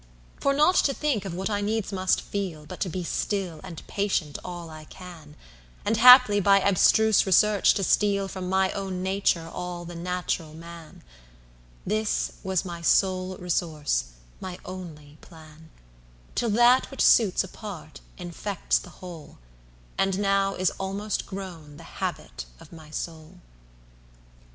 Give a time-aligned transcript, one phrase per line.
[0.39, 4.39] For not to think of what I needs must feelBut to be still and patient,
[4.43, 5.35] all I can;
[5.85, 12.65] And haply by abstruse research to stealFrom my own nature all the natural man—This was
[12.65, 14.05] my sole resource,
[14.39, 15.69] my only plan;
[16.33, 19.37] Till that which suits a part infects the whole,
[19.99, 23.37] And now is almost grown the habit of my soul.